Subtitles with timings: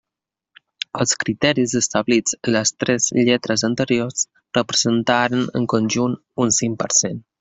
[1.03, 4.25] Els criteris establits en les tres lletres anteriors
[4.59, 7.23] representaran en conjunt un cinc per cent.